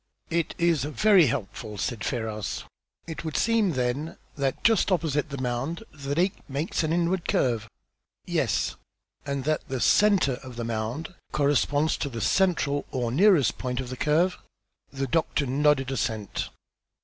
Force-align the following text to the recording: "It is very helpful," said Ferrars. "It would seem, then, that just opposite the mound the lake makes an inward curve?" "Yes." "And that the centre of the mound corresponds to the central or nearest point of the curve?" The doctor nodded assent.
"It 0.31 0.55
is 0.57 0.83
very 0.85 1.27
helpful," 1.27 1.77
said 1.77 2.03
Ferrars. 2.03 2.63
"It 3.05 3.23
would 3.23 3.37
seem, 3.37 3.73
then, 3.73 4.17
that 4.35 4.63
just 4.63 4.91
opposite 4.91 5.29
the 5.29 5.37
mound 5.37 5.83
the 5.93 6.15
lake 6.15 6.37
makes 6.49 6.81
an 6.81 6.91
inward 6.91 7.27
curve?" 7.27 7.69
"Yes." 8.25 8.77
"And 9.27 9.43
that 9.43 9.67
the 9.69 9.79
centre 9.79 10.39
of 10.41 10.55
the 10.55 10.63
mound 10.65 11.13
corresponds 11.31 11.97
to 11.97 12.09
the 12.09 12.19
central 12.19 12.87
or 12.89 13.11
nearest 13.11 13.59
point 13.59 13.79
of 13.79 13.89
the 13.91 13.95
curve?" 13.95 14.39
The 14.91 15.05
doctor 15.05 15.45
nodded 15.45 15.91
assent. 15.91 16.49